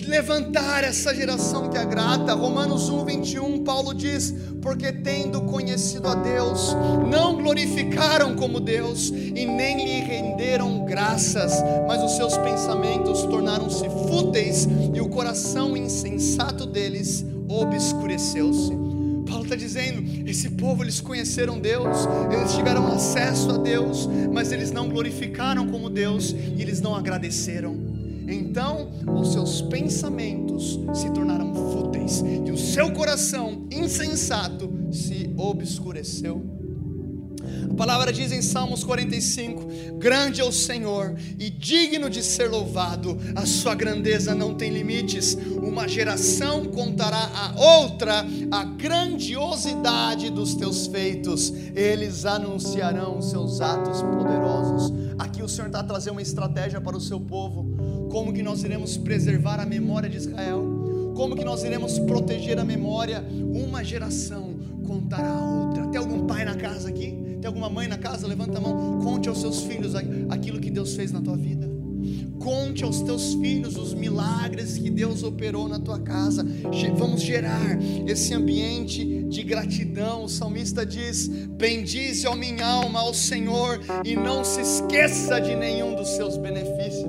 [0.00, 2.32] levantar essa geração que grata.
[2.34, 6.74] Romanos 1, 21, Paulo diz: Porque tendo conhecido a Deus,
[7.10, 11.52] não glorificaram como Deus e nem lhe renderam graças,
[11.86, 18.72] mas os seus pensamentos tornaram-se fúteis e o coração insensato deles obscureceu-se.
[19.26, 24.70] Paulo está dizendo: esse povo eles conheceram Deus, eles tiveram acesso a Deus, mas eles
[24.70, 27.81] não glorificaram como Deus e eles não agradeceram.
[28.32, 36.62] Então os seus pensamentos se tornaram fúteis e o seu coração insensato se obscureceu.
[37.70, 43.18] A palavra diz em Salmos 45: Grande é o Senhor e digno de ser louvado,
[43.34, 45.36] a sua grandeza não tem limites.
[45.62, 54.02] Uma geração contará a outra a grandiosidade dos teus feitos, eles anunciarão os seus atos
[54.02, 54.92] poderosos.
[55.18, 57.81] Aqui o Senhor está trazendo uma estratégia para o seu povo
[58.12, 60.62] como que nós iremos preservar a memória de Israel,
[61.16, 63.24] como que nós iremos proteger a memória?
[63.30, 64.54] Uma geração
[64.86, 65.86] contará a outra.
[65.86, 67.16] Tem algum pai na casa aqui?
[67.40, 68.26] Tem alguma mãe na casa?
[68.26, 69.00] Levanta a mão.
[69.00, 69.94] Conte aos seus filhos
[70.28, 71.72] aquilo que Deus fez na tua vida.
[72.38, 76.44] Conte aos teus filhos os milagres que Deus operou na tua casa.
[76.96, 80.24] Vamos gerar esse ambiente de gratidão.
[80.24, 85.94] O salmista diz: Bendize, ó minha alma, ao Senhor, e não se esqueça de nenhum
[85.94, 87.01] dos seus benefícios.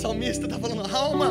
[0.00, 1.30] Salmista está falando, alma.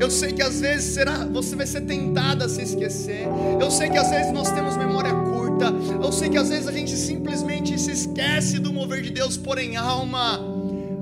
[0.00, 3.26] Eu sei que às vezes será, você vai ser tentada a se esquecer.
[3.60, 5.66] Eu sei que às vezes nós temos memória curta.
[6.00, 9.76] Eu sei que às vezes a gente simplesmente se esquece do mover de Deus, porém,
[9.76, 10.40] alma,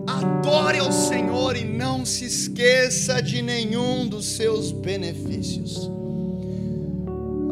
[0.07, 5.91] adore ao Senhor e não se esqueça de nenhum dos seus benefícios.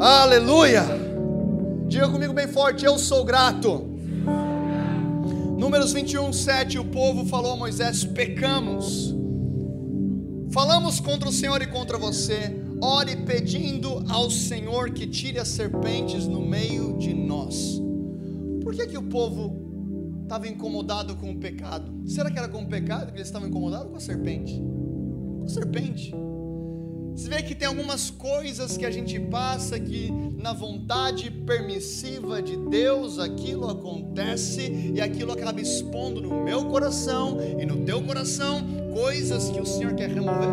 [0.00, 0.84] Aleluia!
[1.86, 3.84] Diga comigo bem forte: Eu sou grato.
[5.58, 9.14] Números 21, 7, o povo falou a Moisés: Pecamos
[10.54, 12.56] Falamos contra o Senhor e contra você.
[12.80, 17.82] Ore pedindo ao Senhor que tire as serpentes no meio de nós.
[18.62, 21.92] Por que, que o povo estava incomodado com o pecado?
[22.06, 24.54] Será que era com o pecado que eles estavam incomodados com a serpente?
[24.54, 26.14] Com a serpente.
[27.16, 30.08] Você vê que tem algumas coisas que a gente passa que
[30.40, 37.66] na vontade permissiva de Deus aquilo acontece e aquilo acaba expondo no meu coração e
[37.66, 40.48] no teu coração coisas que o Senhor quer remover.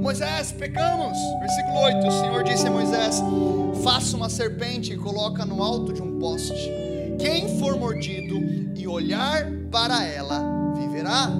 [0.00, 1.16] Moisés, pecamos.
[1.40, 3.22] Versículo 8: O Senhor disse a Moisés:
[3.82, 6.70] Faça uma serpente e coloca no alto de um poste.
[7.18, 8.38] Quem for mordido
[8.78, 11.30] e olhar para ela viverá.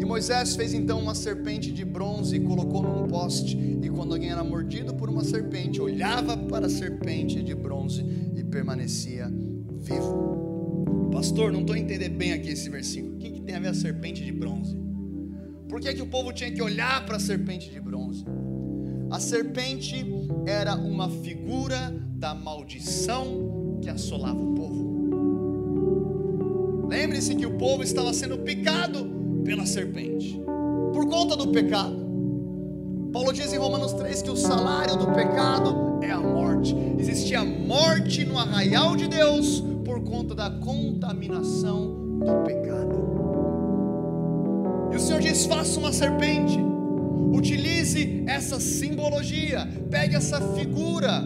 [0.00, 3.56] E Moisés fez então uma serpente de bronze e colocou num poste.
[3.56, 8.04] E quando alguém era mordido por uma serpente, olhava para a serpente de bronze
[8.36, 9.32] e permanecia
[9.78, 11.10] vivo.
[11.12, 13.14] Pastor, não estou entendendo bem aqui esse versículo.
[13.14, 14.84] O que, que tem a ver a serpente de bronze?
[15.74, 18.24] Por que, que o povo tinha que olhar para a serpente de bronze?
[19.10, 20.06] A serpente
[20.46, 25.08] era uma figura da maldição que assolava o povo.
[26.88, 29.04] Lembre-se que o povo estava sendo picado
[29.44, 30.40] pela serpente,
[30.92, 31.96] por conta do pecado.
[33.12, 36.72] Paulo diz em Romanos 3 que o salário do pecado é a morte.
[37.00, 43.13] Existia morte no arraial de Deus por conta da contaminação do pecado.
[44.94, 46.56] E o Senhor diz: faça uma serpente,
[47.32, 51.20] utilize essa simbologia, pegue essa figura,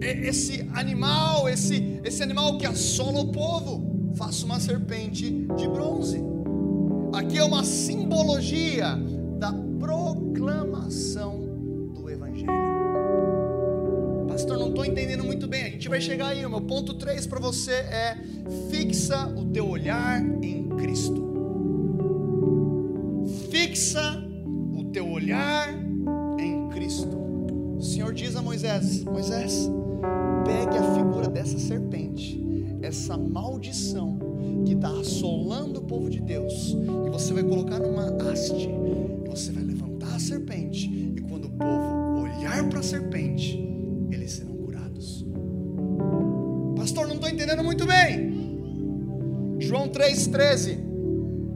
[0.00, 6.24] esse animal, esse, esse animal que assola o povo, faça uma serpente de bronze.
[7.12, 8.98] Aqui é uma simbologia
[9.38, 11.38] da proclamação
[11.92, 12.48] do Evangelho.
[14.26, 15.64] Pastor, não estou entendendo muito bem.
[15.64, 16.46] A gente vai chegar aí.
[16.46, 18.16] O meu ponto 3 para você é:
[18.70, 21.35] fixa o teu olhar em Cristo.
[23.76, 24.24] Fixa
[24.74, 25.68] o teu olhar
[26.38, 27.14] em Cristo.
[27.76, 29.70] O Senhor diz a Moisés: Moisés,
[30.46, 32.42] pegue a figura dessa serpente,
[32.80, 34.18] essa maldição
[34.64, 36.74] que está assolando o povo de Deus,
[37.06, 41.50] e você vai colocar numa haste, e você vai levantar a serpente, e quando o
[41.50, 43.58] povo olhar para a serpente,
[44.10, 45.22] eles serão curados.
[46.74, 49.58] Pastor, não estou entendendo muito bem.
[49.58, 50.95] João 3,13.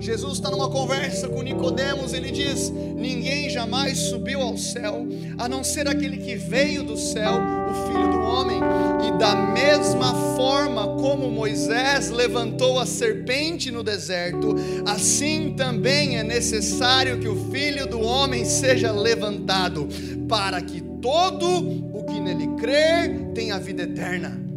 [0.01, 5.63] Jesus está numa conversa com Nicodemos, ele diz: Ninguém jamais subiu ao céu, a não
[5.63, 7.35] ser aquele que veio do céu,
[7.71, 8.61] o Filho do Homem.
[9.07, 14.55] E da mesma forma como Moisés levantou a serpente no deserto,
[14.87, 19.87] assim também é necessário que o Filho do Homem seja levantado,
[20.27, 21.47] para que todo
[21.93, 24.50] o que nele crer tenha vida eterna.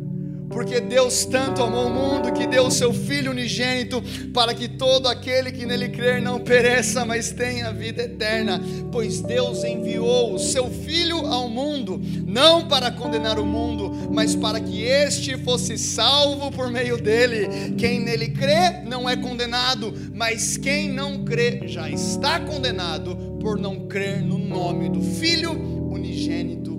[0.54, 4.02] Porque Deus tanto amou o mundo que deu o seu Filho unigênito
[4.32, 8.62] para que todo aquele que nele crer não pereça, mas tenha vida eterna.
[8.92, 14.60] Pois Deus enviou o seu Filho ao mundo, não para condenar o mundo, mas para
[14.60, 17.74] que este fosse salvo por meio dele.
[17.76, 23.88] Quem nele crê não é condenado, mas quem não crê já está condenado por não
[23.88, 26.73] crer no nome do Filho unigênito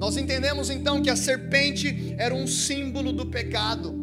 [0.00, 4.00] nós entendemos então que a serpente era um símbolo do pecado.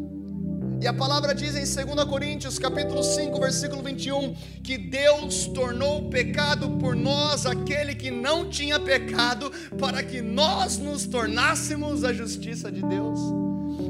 [0.80, 4.32] E a palavra diz em 2 Coríntios, capítulo 5, versículo 21,
[4.62, 11.04] que Deus tornou pecado por nós aquele que não tinha pecado, para que nós nos
[11.04, 13.18] tornássemos a justiça de Deus.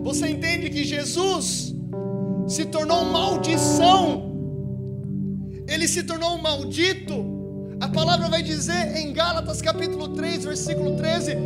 [0.03, 1.75] Você entende que Jesus
[2.49, 4.35] se tornou maldição.
[5.69, 7.77] Ele se tornou maldito.
[7.83, 11.37] A palavra vai dizer em Gálatas capítulo 3, versículo 13,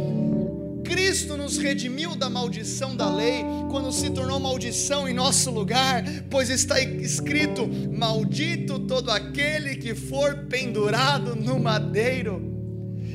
[0.84, 6.50] Cristo nos redimiu da maldição da lei, quando se tornou maldição em nosso lugar, pois
[6.50, 12.50] está escrito: Maldito todo aquele que for pendurado no madeiro.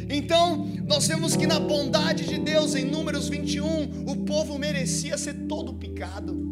[0.09, 5.34] Então, nós vemos que na bondade de Deus, em Números 21, o povo merecia ser
[5.47, 6.46] todo picado.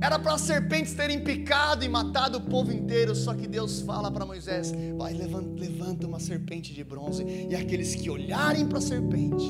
[0.00, 4.10] Era para as serpentes terem picado e matado o povo inteiro, só que Deus fala
[4.10, 8.82] para Moisés: vai, levanta, levanta uma serpente de bronze, e aqueles que olharem para a
[8.82, 9.44] serpente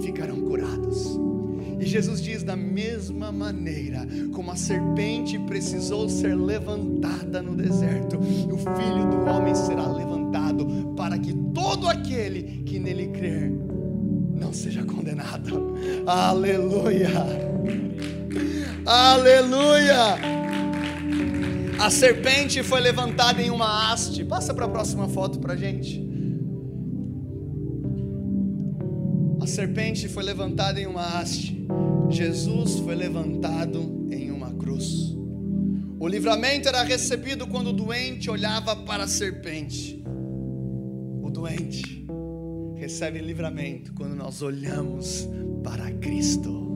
[0.00, 1.18] ficarão curados.
[1.80, 8.56] E Jesus diz: da mesma maneira como a serpente precisou ser levantada no deserto, o
[8.56, 13.50] filho do homem será levantado, para que todo aquele que nele crer
[14.32, 15.74] não seja condenado.
[16.06, 17.47] Aleluia!
[18.90, 20.16] Aleluia!
[21.78, 24.24] A serpente foi levantada em uma haste.
[24.24, 26.02] Passa para a próxima foto para gente.
[29.42, 31.66] A serpente foi levantada em uma haste.
[32.08, 35.14] Jesus foi levantado em uma cruz.
[36.00, 40.02] O livramento era recebido quando o doente olhava para a serpente.
[41.22, 42.06] O doente
[42.74, 45.28] recebe livramento quando nós olhamos
[45.62, 46.67] para Cristo.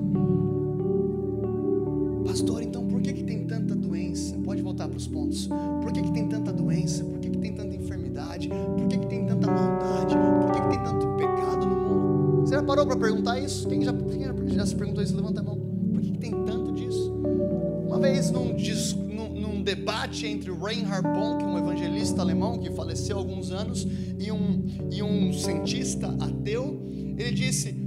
[2.32, 4.34] Pastor, então por que, que tem tanta doença?
[4.42, 5.50] Pode voltar para os pontos.
[5.82, 7.04] Por que, que tem tanta doença?
[7.04, 8.48] Por que, que tem tanta enfermidade?
[8.48, 10.16] Por que, que tem tanta maldade?
[10.16, 12.40] Por que, que tem tanto pecado no mundo?
[12.46, 13.68] Você já parou para perguntar isso?
[13.68, 15.14] Quem já, quem já se perguntou isso?
[15.14, 15.58] Levanta a mão.
[15.92, 17.12] Por que, que tem tanto disso?
[17.86, 18.56] Uma vez num,
[19.14, 23.86] num, num debate entre Reinhard Bonk, um evangelista alemão que faleceu há alguns anos,
[24.18, 26.80] e um, e um cientista ateu,
[27.18, 27.81] ele disse: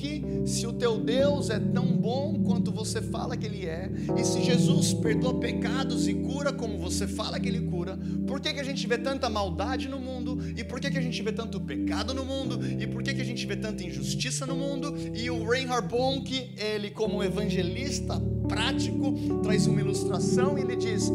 [0.00, 4.24] que se o teu Deus é tão bom quanto você fala que Ele é, e
[4.24, 8.60] se Jesus perdoa pecados e cura como você fala que Ele cura, por que, que
[8.60, 10.38] a gente vê tanta maldade no mundo?
[10.56, 12.58] E por que, que a gente vê tanto pecado no mundo?
[12.64, 14.94] E por que, que a gente vê tanta injustiça no mundo?
[15.14, 21.12] E o Reinhard Bonk, ele como evangelista prático, traz uma ilustração e ele diz: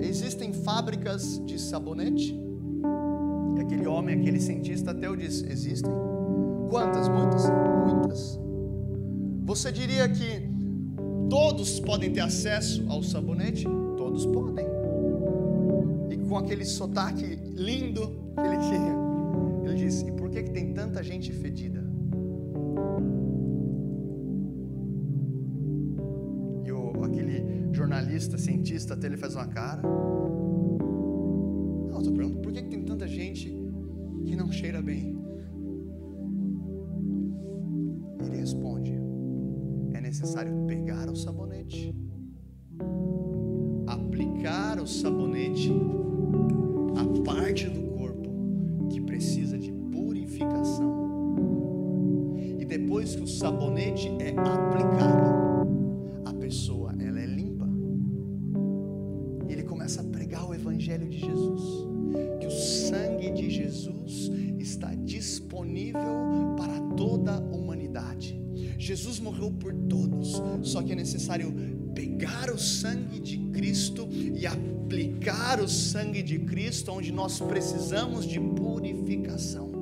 [0.00, 2.36] existem fábricas de sabonete?
[3.56, 6.17] E aquele homem, aquele cientista ateu diz: existem.
[6.68, 7.08] Quantas?
[7.08, 7.44] Muitas?
[7.50, 8.38] Muitas.
[9.44, 10.46] Você diria que
[11.30, 13.64] todos podem ter acesso ao sabonete?
[13.96, 14.66] Todos podem.
[16.10, 18.94] E com aquele sotaque lindo que ele tinha,
[19.64, 21.82] ele disse: E por que, que tem tanta gente fedida?
[26.66, 29.80] E o, aquele jornalista, cientista, até ele faz uma cara.
[31.90, 33.48] Não, estou perguntando: por que, que tem tanta gente
[34.26, 35.17] que não cheira bem?
[40.38, 41.94] Necessário pegar o sabonete,
[43.86, 45.72] aplicar o sabonete
[46.96, 51.34] à parte do corpo que precisa de purificação.
[52.58, 55.47] E depois que o sabonete é aplicado,
[70.68, 71.52] só que é necessário
[71.94, 78.38] pegar o sangue de Cristo e aplicar o sangue de Cristo onde nós precisamos de
[78.38, 79.72] purificação.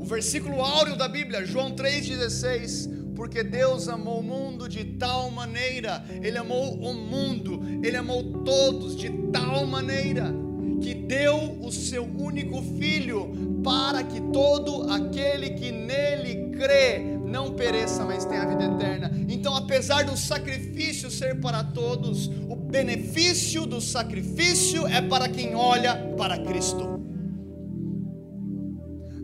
[0.00, 6.02] O versículo áureo da Bíblia, João 3,16 porque Deus amou o mundo de tal maneira,
[6.22, 10.32] Ele amou o mundo, Ele amou todos de tal maneira,
[10.80, 18.04] que deu o seu único filho para que todo aquele que nele crê não pereça,
[18.04, 19.10] mas tenha a vida eterna.
[19.28, 25.94] Então, apesar do sacrifício ser para todos, o benefício do sacrifício é para quem olha
[26.16, 26.99] para Cristo.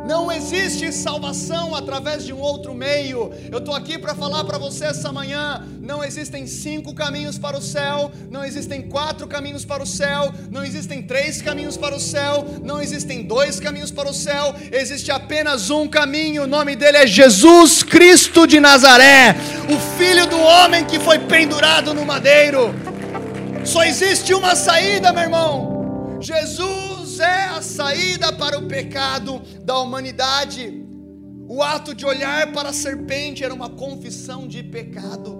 [0.06, 3.32] Não existe salvação através de um outro meio.
[3.50, 7.60] Eu estou aqui para falar para você essa manhã: não existem cinco caminhos para o
[7.60, 12.46] céu, não existem quatro caminhos para o céu, não existem três caminhos para o céu,
[12.62, 16.44] não existem dois caminhos para o céu, existe apenas um caminho.
[16.44, 19.34] O nome dele é Jesus Cristo de Nazaré,
[19.68, 22.72] o Filho do homem que foi pendurado no madeiro.
[23.64, 26.85] Só existe uma saída, meu irmão: Jesus
[27.20, 30.84] é a saída para o pecado da humanidade.
[31.48, 35.36] O ato de olhar para a serpente era uma confissão de pecado.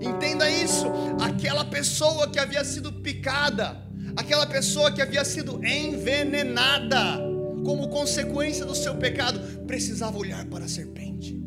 [0.00, 0.86] Entenda isso:
[1.20, 3.82] aquela pessoa que havia sido picada,
[4.16, 7.18] aquela pessoa que havia sido envenenada,
[7.64, 11.41] como consequência do seu pecado, precisava olhar para a serpente.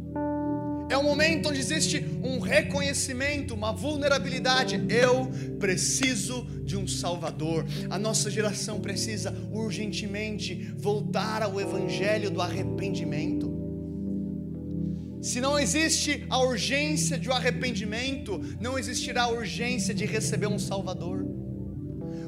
[0.88, 4.84] É um momento onde existe um reconhecimento, uma vulnerabilidade.
[4.88, 5.30] Eu
[5.60, 7.66] preciso de um Salvador.
[7.90, 13.54] A nossa geração precisa urgentemente voltar ao Evangelho do arrependimento.
[15.22, 20.60] Se não existe a urgência de um arrependimento, não existirá a urgência de receber um
[20.60, 21.26] Salvador.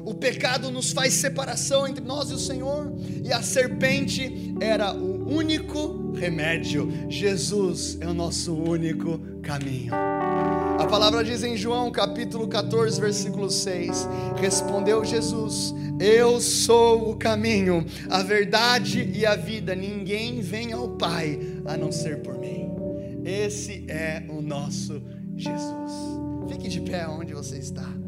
[0.08, 2.90] O pecado nos faz separação entre nós e o Senhor,
[3.22, 6.90] e a serpente era o único remédio.
[7.10, 9.92] Jesus é o nosso único caminho.
[9.92, 14.08] A palavra diz em João capítulo 14, versículo 6:
[14.40, 19.74] Respondeu Jesus: Eu sou o caminho, a verdade e a vida.
[19.74, 22.66] Ninguém vem ao Pai a não ser por mim.
[23.26, 25.02] Esse é o nosso
[25.36, 25.92] Jesus.
[26.48, 28.07] Fique de pé onde você está.